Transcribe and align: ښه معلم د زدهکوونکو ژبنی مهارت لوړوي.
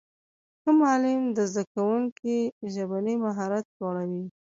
ښه 0.61 0.71
معلم 0.79 1.21
د 1.37 1.39
زدهکوونکو 1.53 2.33
ژبنی 2.73 3.15
مهارت 3.25 3.65
لوړوي. 3.77 4.23